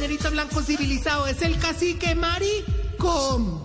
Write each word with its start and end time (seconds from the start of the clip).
compañerito 0.00 0.30
blanco 0.30 0.62
civilizado, 0.62 1.26
es 1.26 1.42
el 1.42 1.58
cacique 1.58 2.14
maricón. 2.14 3.60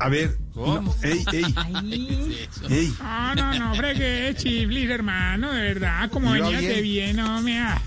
A 0.00 0.08
ver, 0.08 0.36
no, 0.56 0.92
ey, 1.02 1.24
ey, 1.32 1.44
ey, 2.68 2.94
Ah, 3.00 3.34
no, 3.36 3.54
no, 3.56 3.74
fregué, 3.76 4.34
chiflis, 4.34 4.90
hermano, 4.90 5.52
de 5.52 5.62
verdad, 5.62 6.10
como 6.10 6.32
venías 6.32 6.60
de 6.62 6.80
bien. 6.82 7.16
no, 7.16 7.40
mira. 7.42 7.80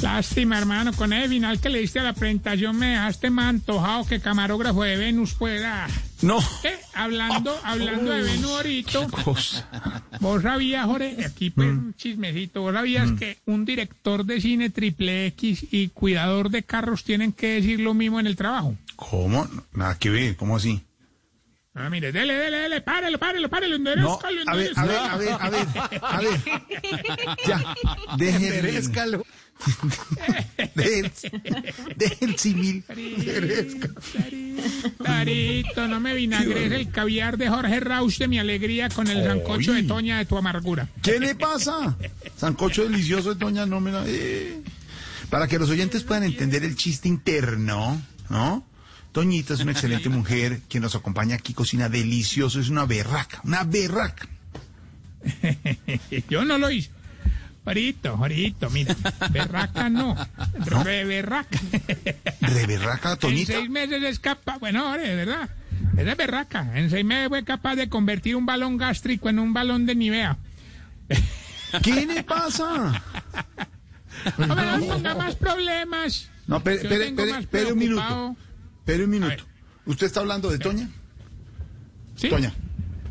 Lástima, 0.00 0.58
hermano, 0.58 0.92
con 0.92 1.12
el 1.12 1.28
final 1.28 1.60
que 1.60 1.68
le 1.68 1.80
diste 1.80 1.98
a 1.98 2.04
la 2.04 2.12
presentación 2.12 2.76
me 2.78 2.90
dejaste 2.90 3.30
más 3.30 3.46
antojado 3.48 4.06
que 4.06 4.20
camarógrafo 4.20 4.84
de 4.84 4.96
Venus 4.96 5.32
fuera. 5.34 5.88
no. 6.22 6.38
Eh, 6.62 6.78
hablando, 6.94 7.58
hablando 7.64 8.12
de 8.12 8.22
Venus 8.22 8.50
ahorita, 8.52 9.06
vos 10.20 10.42
sabías, 10.42 10.86
Jorge, 10.86 11.24
aquí 11.24 11.50
pues 11.50 11.68
Mm. 11.68 11.78
un 11.78 11.94
chismecito, 11.94 12.60
vos 12.62 12.72
sabías 12.74 13.10
que 13.18 13.38
un 13.46 13.64
director 13.64 14.24
de 14.24 14.40
cine 14.40 14.70
triple 14.70 15.26
X 15.26 15.66
y 15.72 15.88
cuidador 15.88 16.50
de 16.50 16.62
carros 16.62 17.02
tienen 17.02 17.32
que 17.32 17.54
decir 17.54 17.80
lo 17.80 17.92
mismo 17.92 18.20
en 18.20 18.26
el 18.28 18.36
trabajo. 18.36 18.76
¿Cómo? 18.96 19.48
Nada 19.72 19.98
que 19.98 20.10
ver, 20.10 20.36
¿cómo 20.36 20.56
así? 20.56 20.80
Ah, 21.74 21.90
mire, 21.90 22.10
dele, 22.10 22.34
dele, 22.34 22.56
dele, 22.56 22.80
párelo, 22.80 23.18
párelo, 23.20 23.48
párelo, 23.48 23.78
No, 23.78 23.90
enderezcalo, 23.90 24.40
a 24.48 24.54
ver, 24.56 24.72
a 24.76 24.84
ver, 24.84 24.96
a 24.98 25.16
ver, 25.16 25.28
a 25.40 25.48
ver, 25.48 26.00
a 26.02 26.20
ver. 26.20 26.40
Ya, 27.46 27.74
dejen, 28.16 28.92
dejen, 30.74 31.10
dejen 31.96 32.28
el 32.30 32.38
simil. 32.38 32.84
Tarito, 35.02 35.88
no 35.88 36.00
me 36.00 36.14
vinagres 36.14 36.72
el 36.72 36.90
caviar 36.90 37.36
de 37.38 37.48
Jorge 37.48 37.80
Rauch 37.80 38.18
de 38.18 38.28
mi 38.28 38.38
alegría 38.38 38.88
con 38.88 39.08
el 39.08 39.24
sancocho 39.24 39.72
de. 39.72 39.82
Toña 39.82 40.18
de 40.18 40.26
tu 40.26 40.36
amargura. 40.36 40.88
¿Qué 41.02 41.18
le 41.18 41.34
pasa? 41.34 41.96
Sancocho 42.36 42.84
delicioso 42.84 43.34
de 43.34 43.44
Doña 43.44 43.66
Nómina. 43.66 44.02
eh. 44.06 44.60
Para 45.30 45.46
que 45.46 45.58
los 45.58 45.68
oyentes 45.70 46.04
puedan 46.04 46.24
entender 46.24 46.64
el 46.64 46.74
chiste 46.76 47.08
interno, 47.08 48.00
¿no? 48.30 48.64
Toñita 49.12 49.54
es 49.54 49.60
una 49.60 49.72
excelente 49.72 50.08
mujer 50.08 50.60
que 50.68 50.80
nos 50.80 50.94
acompaña 50.94 51.36
aquí, 51.36 51.52
cocina 51.54 51.88
delicioso, 51.88 52.60
es 52.60 52.68
una 52.68 52.86
berraca, 52.86 53.40
una 53.44 53.64
berraca. 53.64 54.28
Yo 56.30 56.44
no 56.44 56.58
lo 56.58 56.70
hice. 56.70 56.90
Jorito, 57.68 58.16
Jorito, 58.16 58.70
mira, 58.70 58.96
berraca 59.30 59.90
no, 59.90 60.16
re 60.64 61.04
berraca. 61.04 61.60
¿De 62.40 62.66
berraca, 62.66 63.18
En 63.20 63.44
seis 63.44 63.68
meses 63.68 64.02
es 64.02 64.18
capaz, 64.18 64.58
bueno, 64.58 64.90
de 64.92 65.14
verdad, 65.14 65.50
esa 65.98 66.12
es 66.12 66.16
berraca. 66.16 66.78
En 66.78 66.88
seis 66.88 67.04
meses 67.04 67.28
fue 67.28 67.44
capaz 67.44 67.76
de 67.76 67.90
convertir 67.90 68.36
un 68.36 68.46
balón 68.46 68.78
gástrico 68.78 69.28
en 69.28 69.38
un 69.38 69.52
balón 69.52 69.84
de 69.84 69.94
Nivea. 69.96 70.38
¿Qué 71.82 72.06
le 72.06 72.22
pasa? 72.22 73.02
Hombre, 74.38 74.66
no 74.78 74.86
ponga 74.86 75.14
más 75.14 75.36
problemas. 75.36 76.30
No, 76.46 76.56
espere 76.56 77.70
un 77.70 77.78
minuto. 77.78 78.36
Espere 78.78 79.04
un 79.04 79.10
minuto. 79.10 79.44
¿Usted 79.84 80.06
está 80.06 80.20
hablando 80.20 80.48
de 80.48 80.58
Toña? 80.58 80.88
¿Sí? 82.16 82.30
Toña, 82.30 82.50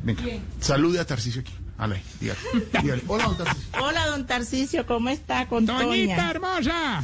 venga. 0.03 0.23
Salude 0.59 0.99
a 0.99 1.05
Tarcisio 1.05 1.41
aquí. 1.41 1.53
Ale, 1.77 2.01
dígale. 2.19 2.39
dígale. 2.81 3.03
Hola, 3.07 3.25
don 3.25 3.37
Tarcisio. 3.37 3.81
Hola, 3.81 4.07
don 4.07 4.25
Tarcicio, 4.27 4.85
¿cómo 4.87 5.09
está 5.09 5.47
con 5.47 5.65
Toñita 5.65 6.15
Toña? 6.15 6.31
hermosa. 6.31 7.03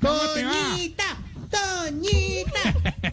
¿Cómo 0.00 0.20
te 0.34 0.44
va? 0.44 0.52
Toñita, 0.52 1.04
Toñita, 1.50 2.62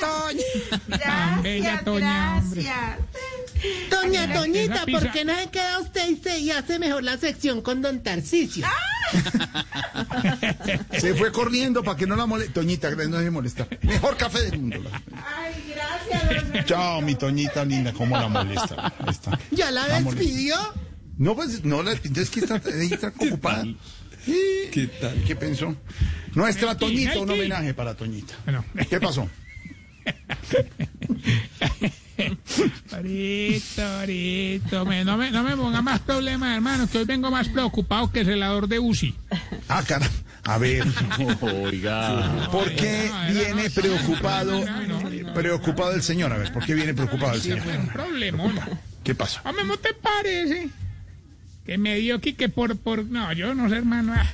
Toña, 0.00 0.98
Tan 0.98 1.42
bella 1.42 1.64
Gracias, 1.64 1.84
Toña, 1.84 2.38
hombre. 2.38 2.66
Doña 3.90 4.32
Toñita, 4.32 4.86
¿por 4.86 5.10
qué 5.12 5.24
no 5.24 5.34
se 5.36 5.50
queda 5.50 5.78
usted 5.80 6.08
y, 6.10 6.16
se, 6.16 6.38
y 6.40 6.50
hace 6.50 6.78
mejor 6.78 7.02
la 7.02 7.16
sección 7.18 7.62
con 7.62 7.82
don 7.82 8.02
Tarcicio? 8.02 8.66
Se 10.98 11.14
fue 11.14 11.32
corriendo 11.32 11.82
para 11.82 11.96
que 11.96 12.06
no 12.06 12.16
la 12.16 12.26
moleste. 12.26 12.52
Toñita, 12.52 12.90
no 12.90 13.18
se 13.18 13.30
molesta. 13.30 13.66
Mejor 13.82 14.16
café 14.16 14.50
del 14.50 14.60
mundo. 14.60 14.90
Ay, 15.14 15.74
gracias, 15.74 16.52
don 16.52 16.64
Chao, 16.64 17.00
mi 17.00 17.14
Toñita 17.14 17.64
linda, 17.64 17.92
cómo 17.92 18.16
la 18.18 18.28
molesta. 18.28 18.92
Está. 19.08 19.38
¿Ya 19.50 19.70
la 19.70 19.86
La 19.88 20.00
molesta. 20.00 20.24
despidió? 20.24 20.56
No, 21.16 21.34
pues, 21.34 21.64
no, 21.64 21.82
la 21.82 21.92
es 21.92 22.00
que 22.00 22.40
está, 22.40 22.56
está 22.56 23.12
ocupada. 23.18 23.64
¿Qué 24.26 24.90
tal? 25.00 25.24
¿Qué 25.26 25.36
pensó? 25.36 25.74
Nuestra 26.34 26.76
Toñita, 26.76 27.18
un 27.18 27.30
homenaje 27.30 27.74
para 27.74 27.94
Toñita. 27.94 28.34
Bueno. 28.44 28.64
¿Qué 28.88 29.00
pasó? 29.00 29.28
Ahorita, 32.98 34.00
ahorita, 34.00 34.84
me- 34.84 35.04
no, 35.04 35.16
me, 35.16 35.30
no 35.30 35.44
me 35.44 35.56
ponga 35.56 35.80
más 35.82 36.00
problemas, 36.00 36.52
hermano, 36.56 36.88
que 36.90 36.98
hoy 36.98 37.04
vengo 37.04 37.30
más 37.30 37.48
preocupado 37.48 38.10
que 38.10 38.20
el 38.20 38.26
celador 38.26 38.66
de 38.66 38.80
UCI. 38.80 39.14
Ah, 39.68 39.84
cara. 39.86 40.08
A 40.44 40.58
ver, 40.58 40.82
Oiga. 41.40 42.48
¿por 42.50 42.74
qué 42.74 43.10
viene 43.30 43.64
no, 43.68 43.74
preocupado, 43.74 44.64
no, 44.64 44.86
no, 44.86 45.02
no, 45.02 45.10
no. 45.10 45.34
preocupado 45.34 45.92
el 45.94 46.02
señor? 46.02 46.32
A 46.32 46.38
ver, 46.38 46.52
¿por 46.52 46.64
qué 46.64 46.74
viene 46.74 46.92
preocupado 46.94 47.34
el 47.34 47.40
señor? 47.42 47.60
Un 47.66 47.86
problemón. 47.88 48.58
¿Qué 49.04 49.14
pasó? 49.14 49.40
Hombre, 49.44 49.64
¿no 49.64 49.76
te 49.76 49.94
parece? 49.94 50.70
Que 51.66 51.76
me 51.78 51.96
dio 51.96 52.16
aquí 52.16 52.32
que 52.32 52.48
por, 52.48 52.76
por, 52.78 53.04
no, 53.04 53.32
yo 53.34 53.54
no 53.54 53.68
sé, 53.68 53.76
hermano, 53.76 54.14
ah, 54.16 54.26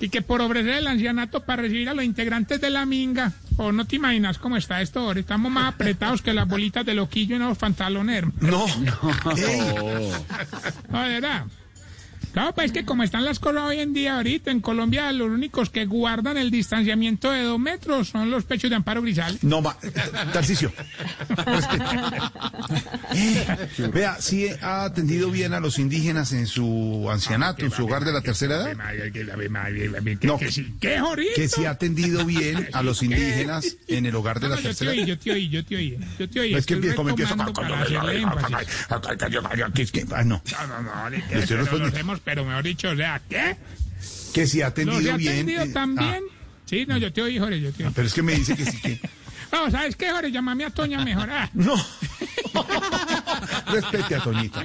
y 0.00 0.08
que 0.08 0.22
por 0.22 0.40
ofrecer 0.40 0.76
el 0.76 0.86
ancianato 0.86 1.44
para 1.44 1.62
recibir 1.62 1.88
a 1.90 1.94
los 1.94 2.04
integrantes 2.06 2.60
de 2.60 2.70
la 2.70 2.86
minga, 2.86 3.32
o 3.62 3.72
no 3.72 3.84
te 3.84 3.96
imaginas 3.96 4.38
cómo 4.38 4.56
está 4.56 4.80
esto 4.80 5.00
ahora, 5.00 5.20
estamos 5.20 5.52
más 5.52 5.74
apretados 5.74 6.22
que 6.22 6.32
las 6.32 6.48
bolitas 6.48 6.84
de 6.86 6.94
loquillo 6.94 7.36
en 7.36 7.42
los 7.42 7.58
pantalones. 7.58 8.24
No. 8.40 8.64
Ey, 9.36 10.12
No, 10.88 11.02
de 11.02 11.08
verdad. 11.20 11.44
Claro, 12.32 12.54
pues 12.54 12.66
es 12.66 12.72
que 12.72 12.84
como 12.84 13.02
están 13.02 13.24
las 13.24 13.38
cosas 13.38 13.62
hoy 13.62 13.80
en 13.80 13.92
día 13.92 14.16
ahorita 14.16 14.50
en 14.50 14.60
Colombia, 14.60 15.10
los 15.12 15.28
únicos 15.28 15.70
que 15.70 15.84
guardan 15.86 16.36
el 16.36 16.50
distanciamiento 16.50 17.30
de 17.30 17.42
dos 17.42 17.58
metros 17.58 18.08
son 18.08 18.30
los 18.30 18.44
pechos 18.44 18.70
de 18.70 18.76
Amparo 18.76 19.02
Grisal. 19.02 19.38
No, 19.42 19.62
va. 19.62 19.76
Tarcicio. 20.32 20.72
Eh, 23.12 23.46
vea, 23.92 24.16
sí 24.20 24.46
ha 24.62 24.84
atendido 24.84 25.30
bien 25.30 25.52
a 25.52 25.60
los 25.60 25.78
indígenas 25.78 26.32
en 26.32 26.46
su 26.46 27.08
ancianato, 27.10 27.64
en 27.64 27.70
su 27.72 27.84
hogar 27.84 28.04
de 28.04 28.12
la 28.12 28.20
tercera 28.20 28.56
edad. 28.56 28.76
No. 30.22 30.38
Que 30.38 30.52
sí. 30.52 30.74
Que 30.80 31.48
sí 31.48 31.64
ha 31.64 31.70
atendido 31.70 32.24
bien 32.24 32.68
a 32.72 32.82
los 32.82 33.02
indígenas 33.02 33.76
en 33.88 34.06
el 34.06 34.14
hogar 34.14 34.38
de 34.40 34.48
la 34.48 34.56
tercera 34.56 34.94
edad. 34.94 35.04
yo 35.06 35.18
te 35.18 35.32
oí, 35.32 35.48
yo 35.48 35.64
te 35.64 35.76
oí, 35.76 35.98
yo 36.18 36.28
te 36.30 36.40
oí. 36.40 36.52
No, 36.52 36.58
es 36.58 36.66
que 36.66 36.74
Estoy 36.74 36.90
empie- 36.90 36.94
como 36.94 37.10
empieza. 37.10 37.30
retomando 37.32 37.52
para 37.60 37.82
hacerle 37.82 38.20
énfasis. 38.22 38.56
Es 39.74 39.92
que- 39.92 40.06
ah, 40.14 40.24
no. 40.24 40.42
No, 40.68 40.82
no, 40.82 42.19
pero 42.24 42.44
mejor 42.44 42.64
dicho, 42.64 42.90
o 42.90 42.96
sea, 42.96 43.20
¿qué? 43.28 43.56
Que 44.34 44.46
sí 44.46 44.62
ha 44.62 44.66
¿Los 44.68 44.78
he 44.78 44.82
atendido 44.82 45.16
bien. 45.16 45.32
atendido 45.32 45.62
eh, 45.64 45.68
también? 45.68 46.22
ah, 46.28 46.34
Sí, 46.66 46.86
no, 46.86 46.96
yo 46.98 47.12
te 47.12 47.20
oí, 47.22 47.36
Jorge, 47.38 47.60
yo 47.60 47.72
te 47.72 47.84
oí. 47.86 47.92
pero 47.94 48.06
es 48.06 48.14
que 48.14 48.22
me 48.22 48.34
dice 48.34 48.54
que 48.56 48.64
sí 48.64 48.78
que. 48.80 49.00
No, 49.52 49.68
¿sabes 49.68 49.96
qué, 49.96 50.08
Jorge? 50.12 50.30
Llámame 50.30 50.64
a 50.64 50.70
Toña 50.70 51.04
mejor. 51.04 51.28
Ah. 51.30 51.50
No. 51.54 51.74
Respete 53.72 54.14
a 54.14 54.20
Toñita. 54.22 54.62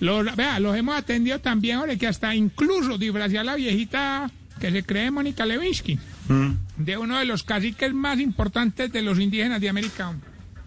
Los, 0.00 0.36
vea, 0.36 0.58
los 0.60 0.76
hemos 0.76 0.96
atendido 0.96 1.38
también, 1.40 1.78
Jorge, 1.78 1.96
que 1.98 2.06
hasta 2.06 2.34
incluso 2.34 2.98
disfracé 2.98 3.38
a 3.38 3.44
la 3.44 3.54
viejita 3.54 4.30
que 4.60 4.70
se 4.70 4.82
cree 4.82 5.10
Mónica 5.10 5.46
Lewinsky, 5.46 5.98
Mm, 6.28 6.52
de 6.76 6.96
uno 6.98 7.18
de 7.18 7.24
los 7.24 7.42
caciques 7.42 7.92
más 7.92 8.20
importantes 8.20 8.92
de 8.92 9.02
los 9.02 9.18
indígenas 9.18 9.60
de 9.60 9.68
América, 9.68 10.12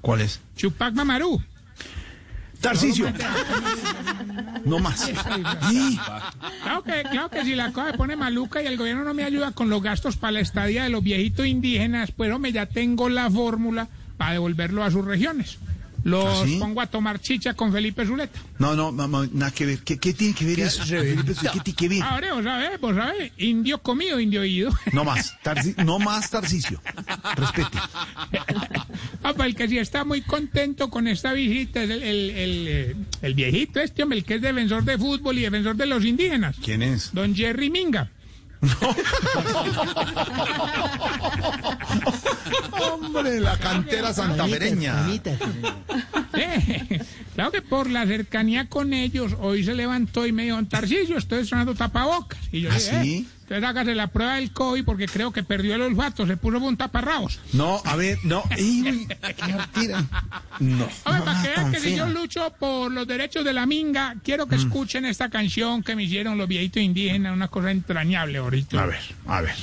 ¿Cuál 0.02 0.20
es? 0.22 0.42
Chupac 0.58 0.94
Mamarú. 0.94 1.42
Tarcicio. 2.66 3.14
No 4.66 4.80
más. 4.80 5.12
Claro 6.64 6.84
que, 6.84 7.04
claro 7.12 7.30
que 7.30 7.44
si 7.44 7.54
la 7.54 7.72
cosa 7.72 7.92
se 7.92 7.98
pone 7.98 8.16
maluca 8.16 8.60
y 8.64 8.66
el 8.66 8.76
gobierno 8.76 9.04
no 9.04 9.14
me 9.14 9.24
ayuda 9.24 9.52
con 9.52 9.70
los 9.70 9.84
gastos 9.84 10.18
para 10.18 10.32
la 10.32 10.40
estadía 10.40 10.84
de 10.84 10.90
los 10.90 11.04
viejitos 11.04 11.46
indígenas, 11.46 12.12
pues 12.12 12.34
hombre, 12.34 12.52
ya 12.52 12.66
tengo 12.66 13.08
la 13.08 13.30
fórmula 13.30 13.88
para 14.18 14.34
devolverlo 14.34 14.84
a 14.84 14.90
sus 14.90 15.06
regiones. 15.06 15.60
Los 16.06 16.24
¿Ah, 16.24 16.44
sí? 16.46 16.58
pongo 16.60 16.82
a 16.82 16.86
tomar 16.86 17.20
chicha 17.20 17.56
con 17.56 17.72
Felipe 17.74 18.06
Zuleta. 18.06 18.40
No, 18.60 18.76
no, 18.76 18.92
no, 18.92 19.08
nada 19.26 19.52
que 19.52 19.66
ver. 19.66 19.80
¿Qué, 19.80 19.98
qué 19.98 20.14
tiene 20.14 20.36
que 20.36 20.46
ver 20.46 20.60
eso? 20.60 20.84
Felipe, 20.86 21.34
¿Qué 21.52 21.60
tiene 21.62 21.76
que 21.76 21.90
ver? 21.90 22.04
Ahora, 22.04 22.34
vos 22.36 22.44
sabés, 22.44 22.80
vos 22.80 22.96
sabés, 22.96 23.32
indio 23.40 23.80
comido, 23.82 24.20
indio 24.20 24.46
ido. 24.46 24.72
No 24.94 25.04
más. 25.04 25.34
Tarci- 25.44 25.76
no 25.84 25.98
más 25.98 26.30
Tarcicio. 26.30 26.80
Respete. 27.36 27.80
Ah, 29.24 29.34
pues 29.36 29.48
el 29.48 29.56
que 29.56 29.68
sí 29.68 29.80
está 29.80 30.06
muy 30.06 30.22
contento 30.22 30.90
con 30.92 31.08
esta 31.08 31.34
visita 31.34 31.82
es 31.84 31.90
el, 31.90 32.04
el, 32.04 32.30
el, 32.30 32.68
eh, 32.68 32.96
el 33.24 33.34
viejito 33.34 33.80
este, 33.80 34.04
hombre, 34.04 34.20
el 34.20 34.26
que 34.26 34.36
es 34.36 34.42
defensor 34.42 34.84
de 34.84 35.00
fútbol 35.00 35.38
y 35.40 35.42
defensor 35.42 35.76
de 35.76 35.88
los 35.88 36.06
indígenas, 36.06 36.56
¿Quién 36.64 36.84
es? 36.84 37.12
don 37.14 37.36
Jerry 37.36 37.72
Minga. 37.72 38.12
Hombre, 42.92 43.40
la 43.40 43.58
cantera 43.58 44.14
santafereña. 44.14 45.08
Eh, 46.38 47.02
claro 47.36 47.52
que 47.52 47.62
por 47.62 47.90
la 47.90 48.06
cercanía 48.06 48.68
con 48.68 48.94
ellos, 48.94 49.36
hoy 49.40 49.64
se 49.64 49.74
levantó 49.76 50.26
y 50.28 50.32
me 50.32 50.44
dijo, 50.46 50.64
Tarcisio, 50.66 51.18
estoy 51.18 51.46
sonando 51.46 51.76
tapabocas. 51.76 52.40
Y 52.52 52.62
yo 52.62 52.70
¿Ah, 52.72 52.76
dije, 52.76 53.02
sí? 53.04 53.14
"Eh, 53.14 53.26
entonces 53.46 53.64
hágase 53.70 53.94
la 53.94 54.08
prueba 54.08 54.36
del 54.38 54.52
COVID 54.52 54.84
porque 54.86 55.06
creo 55.08 55.32
que 55.32 55.44
perdió 55.44 55.76
el 55.76 55.82
olfato, 55.84 56.26
se 56.26 56.36
puso 56.36 56.58
un 56.58 56.78
taparrabos. 56.78 57.40
No, 57.54 57.80
a 57.86 57.96
ver, 57.96 58.18
no. 58.24 58.44
Ey, 58.58 59.08
qué 59.38 59.54
mentira. 59.54 60.04
No. 60.60 60.86
Oye, 61.06 61.18
no, 61.20 61.26
para 61.26 61.42
que 61.44 61.50
vean 61.50 61.72
que 61.72 61.80
si 61.80 61.96
yo 61.96 62.08
lucho 62.08 62.52
por 62.60 62.92
los 62.92 63.06
derechos 63.06 63.46
de 63.46 63.54
la 63.54 63.68
minga, 63.68 64.16
quiero 64.24 64.48
Mm. 64.48 64.50
que 64.50 64.56
escuchen 64.56 65.06
esta 65.06 65.30
canción 65.30 65.84
que 65.84 65.96
me 65.96 66.04
hicieron 66.06 66.40
los 66.40 66.48
viejitos 66.48 66.82
indígenas, 66.82 67.34
una 67.34 67.48
cosa 67.50 67.70
entrañable 67.70 68.40
ahorita. 68.40 68.82
A 68.82 68.86
ver, 68.88 69.00
a 69.28 69.42
ver. 69.42 69.54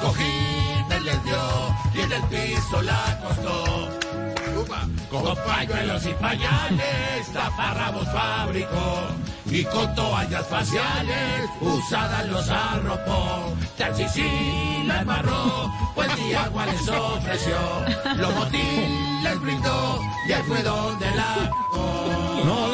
Cojines 0.00 1.02
les 1.02 1.24
dio 1.24 1.42
y 1.94 2.00
en 2.00 2.12
el 2.12 2.22
piso 2.24 2.82
la 2.82 3.06
acostó. 3.12 3.88
Con 5.10 5.34
pañuelos 5.44 6.06
y 6.06 6.12
pañales, 6.14 7.32
taparrabos 7.32 8.06
fabricó 8.12 9.08
y 9.46 9.64
con 9.64 9.92
toallas 9.96 10.46
faciales 10.46 11.50
usadas 11.60 12.26
los 12.28 12.48
arropó. 12.48 13.52
Tarcisí 13.76 14.84
la 14.86 15.00
embarró, 15.00 15.72
pues 15.96 16.08
ni 16.16 16.32
agua 16.34 16.66
les 16.66 16.88
ofreció, 16.88 17.58
lo 18.16 18.30
motín 18.30 19.22
les 19.24 19.40
brindó 19.40 20.00
y 20.28 20.32
ahí 20.32 20.42
fue 20.46 20.62
donde 20.62 21.10
la 21.10 21.50
No, 22.44 22.68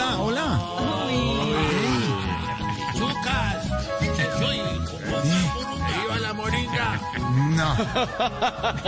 No. 7.56 7.74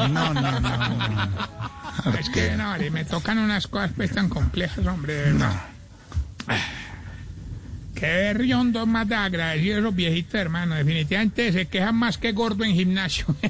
No, 0.08 0.34
no, 0.34 0.60
no. 0.60 0.60
no. 0.60 2.14
Es 2.18 2.30
que 2.30 2.56
no, 2.56 2.74
me 2.90 3.04
tocan 3.04 3.38
unas 3.38 3.66
cosas 3.66 3.90
pues 3.96 4.12
tan 4.12 4.28
complejas, 4.28 4.86
hombre. 4.86 5.14
de 5.14 5.32
verdad. 5.32 5.62
Qué 7.94 8.06
berriondo 8.06 8.86
más 8.86 9.08
de 9.08 9.16
agradecido 9.16 9.80
esos 9.80 9.94
viejitos, 9.94 10.34
hermano. 10.34 10.76
Definitivamente 10.76 11.52
se 11.52 11.66
quejan 11.66 11.96
más 11.96 12.16
que 12.16 12.32
gordo 12.32 12.64
en 12.64 12.74
gimnasio. 12.74 13.26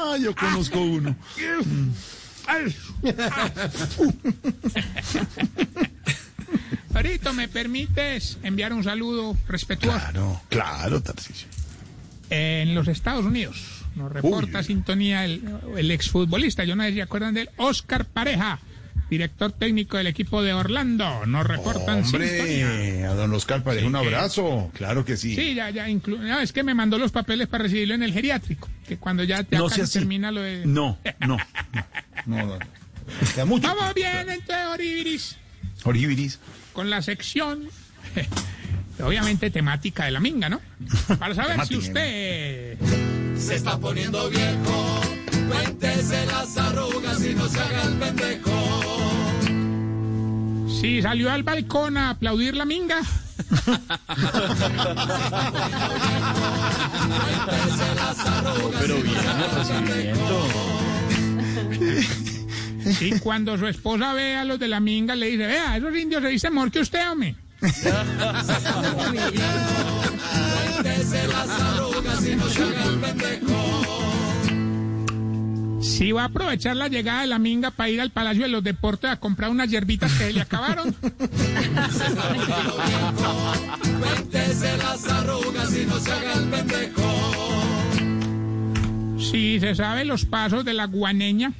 Ah, 0.00 0.16
yo 0.18 0.34
conozco 0.34 0.80
uno. 0.80 1.14
Ahorita, 6.98 7.32
¿me 7.32 7.46
permites 7.46 8.38
enviar 8.42 8.72
un 8.72 8.82
saludo 8.82 9.36
respetuoso? 9.46 9.96
Claro, 9.98 10.40
claro, 10.48 11.00
Tarcisio. 11.00 11.46
En 12.28 12.74
los 12.74 12.88
Estados 12.88 13.24
Unidos 13.24 13.84
nos 13.94 14.10
reporta 14.10 14.58
Uy. 14.58 14.64
sintonía 14.64 15.24
el, 15.24 15.42
el 15.76 15.90
exfutbolista, 15.92 16.64
yo 16.64 16.74
no 16.74 16.82
sé 16.82 16.88
si 16.90 16.96
se 16.96 17.02
acuerdan 17.02 17.34
de 17.34 17.42
él, 17.42 17.50
Oscar 17.56 18.04
Pareja, 18.04 18.58
director 19.08 19.52
técnico 19.52 19.96
del 19.96 20.08
equipo 20.08 20.42
de 20.42 20.52
Orlando. 20.54 21.24
Nos 21.26 21.46
reportan 21.46 22.04
sintonía. 22.04 22.66
Hombre, 22.66 23.04
a 23.06 23.14
don 23.14 23.32
Oscar 23.32 23.62
Pareja, 23.62 23.86
un 23.86 23.94
abrazo. 23.94 24.70
Claro 24.74 25.04
que 25.04 25.16
sí. 25.16 25.36
Sí, 25.36 25.54
ya, 25.54 25.70
ya, 25.70 25.88
inclu- 25.88 26.18
no, 26.18 26.40
es 26.40 26.52
que 26.52 26.64
me 26.64 26.74
mandó 26.74 26.98
los 26.98 27.12
papeles 27.12 27.46
para 27.46 27.62
recibirlo 27.62 27.94
en 27.94 28.02
el 28.02 28.12
geriátrico, 28.12 28.68
que 28.88 28.96
cuando 28.98 29.22
ya, 29.22 29.46
ya 29.48 29.58
No 29.58 29.68
termina 29.68 30.32
lo 30.32 30.40
de... 30.42 30.66
No, 30.66 30.98
no, 31.20 31.36
no. 32.26 32.58
No, 32.58 32.58
mucho. 33.46 33.68
Vamos 33.68 33.94
bien, 33.94 34.28
entonces, 34.28 34.66
Oribiris, 34.72 35.36
Oribiris. 35.88 36.38
con 36.72 36.90
la 36.90 37.02
sección, 37.02 37.68
obviamente 39.02 39.50
temática 39.50 40.04
de 40.04 40.10
la 40.10 40.20
minga, 40.20 40.48
¿no? 40.48 40.60
Para 41.18 41.34
saber 41.34 41.66
si 41.66 41.76
usted... 41.76 42.78
Se 43.36 43.54
está 43.54 43.78
poniendo 43.78 44.28
viejo, 44.30 45.00
cuéntese 45.48 46.26
las 46.26 46.56
arrugas 46.56 47.24
y 47.24 47.34
no 47.34 47.48
se 47.48 47.60
haga 47.60 47.82
el 47.84 47.94
pendejo. 47.94 48.98
Si 50.80 51.02
salió 51.02 51.30
al 51.30 51.42
balcón 51.42 51.96
a 51.96 52.10
aplaudir 52.10 52.54
la 52.54 52.64
minga. 52.64 53.00
Pero 58.80 58.96
bien. 59.02 59.16
Y 63.00 63.18
cuando 63.18 63.56
su 63.58 63.66
esposa 63.66 64.12
ve 64.14 64.36
a 64.36 64.44
los 64.44 64.58
de 64.58 64.68
la 64.68 64.80
minga, 64.80 65.14
le 65.14 65.26
dice, 65.26 65.46
vea, 65.46 65.76
esos 65.76 65.96
indios 65.96 66.22
se 66.22 66.28
dicen 66.28 66.54
mejor 66.54 66.70
que 66.70 66.80
usted, 66.80 67.10
hombre. 67.10 67.34
Si 75.80 76.12
va 76.12 76.22
a 76.22 76.26
aprovechar 76.26 76.76
la 76.76 76.88
llegada 76.88 77.22
de 77.22 77.26
la 77.26 77.38
minga 77.38 77.70
para 77.72 77.88
ir 77.88 78.00
al 78.00 78.10
Palacio 78.10 78.42
de 78.42 78.48
los 78.48 78.62
Deportes 78.62 79.10
a 79.10 79.16
comprar 79.18 79.50
unas 79.50 79.68
hierbitas 79.68 80.12
que 80.12 80.26
se 80.26 80.32
le 80.32 80.40
acabaron. 80.42 80.94
Si 89.18 89.60
se 89.60 89.74
sabe 89.74 90.04
los 90.04 90.24
pasos 90.24 90.64
de 90.64 90.74
la 90.74 90.86
guaneña. 90.86 91.52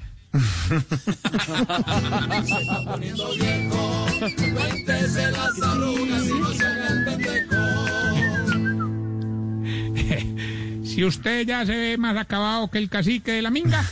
Si 10.99 11.05
usted 11.05 11.47
ya 11.47 11.65
se 11.65 11.76
ve 11.76 11.97
más 11.97 12.17
acabado 12.17 12.69
que 12.73 12.79
el 12.79 12.88
cacique 12.88 13.31
de 13.31 13.41
la 13.41 13.50
minga. 13.50 13.85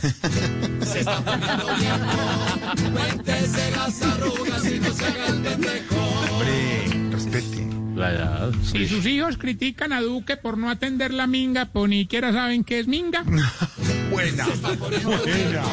Hombre, 6.29 7.09
respete. 7.11 7.65
La 7.95 8.11
edad. 8.11 8.51
Si 8.61 8.89
sus 8.89 9.05
hijos 9.05 9.37
critican 9.37 9.93
a 9.93 10.01
Duque 10.01 10.35
por 10.35 10.57
no 10.57 10.69
atender 10.69 11.13
la 11.13 11.27
minga, 11.27 11.67
pues 11.67 11.89
ni 11.89 12.01
siquiera 12.01 12.33
saben 12.33 12.65
qué 12.65 12.79
es 12.79 12.87
minga. 12.87 13.23
Buena. 14.11 14.45
Buena. 15.03 15.63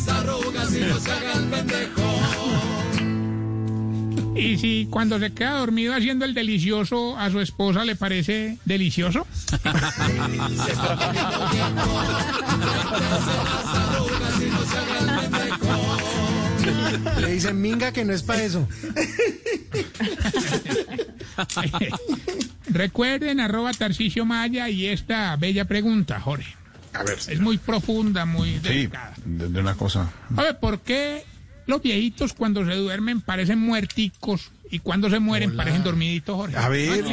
Y 4.40 4.56
si 4.56 4.86
cuando 4.88 5.18
se 5.18 5.32
queda 5.32 5.58
dormido 5.58 5.94
haciendo 5.94 6.24
el 6.24 6.32
delicioso 6.32 7.18
a 7.18 7.30
su 7.30 7.40
esposa 7.40 7.84
le 7.84 7.94
parece 7.94 8.56
delicioso. 8.64 9.26
Le 17.20 17.32
dicen 17.32 17.60
minga 17.60 17.92
que 17.92 18.04
no 18.04 18.12
es 18.12 18.22
para 18.22 18.42
eso. 18.42 18.66
Recuerden 22.68 23.40
arroba 23.40 23.72
Tarcicio 23.72 24.24
Maya 24.24 24.68
y 24.68 24.86
esta 24.86 25.36
bella 25.36 25.66
pregunta, 25.66 26.20
Jorge. 26.20 26.59
A 26.94 27.02
ver, 27.04 27.18
Es 27.18 27.40
muy 27.40 27.58
profunda, 27.58 28.24
muy 28.24 28.54
sí, 28.54 28.58
delicada. 28.60 29.14
de, 29.24 29.48
de 29.48 29.60
una 29.60 29.74
cosa. 29.74 30.10
A 30.36 30.42
ver, 30.42 30.58
¿por 30.58 30.80
qué 30.80 31.24
los 31.66 31.80
viejitos 31.82 32.32
cuando 32.32 32.64
se 32.66 32.74
duermen 32.74 33.20
parecen 33.20 33.58
muerticos 33.60 34.50
y 34.70 34.78
cuando 34.80 35.08
se 35.10 35.18
mueren 35.20 35.56
parecen 35.56 35.82
dormiditos, 35.84 36.36
Jorge? 36.36 36.56
A 36.56 36.68
ver. 36.68 37.04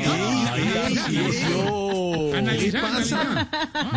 Analiza, 2.36 2.80
¿Qué 2.80 2.82
pasa? 2.82 3.50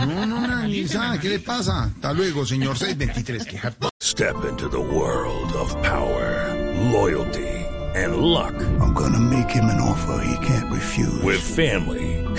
No, 0.06 0.26
no, 0.26 0.36
analiza. 0.44 1.18
¿Qué 1.20 1.28
le 1.28 1.38
pasa? 1.40 1.84
Hasta 1.84 2.12
luego, 2.12 2.46
señor 2.46 2.76
623. 2.78 3.44
Que 3.46 3.58
ja- 3.58 3.72
Step 4.02 4.36
into 4.48 4.68
the 4.68 4.76
world 4.78 5.54
of 5.56 5.74
power, 5.82 6.54
loyalty, 6.92 7.46
and 7.94 8.16
luck. 8.16 8.54
I'm 8.80 8.92
gonna 8.94 9.18
make 9.18 9.50
him 9.50 9.68
an 9.68 9.80
offer 9.80 10.22
he 10.24 10.36
can't 10.46 10.70
refuse. 10.72 11.22
With 11.22 11.40
family, 11.40 12.19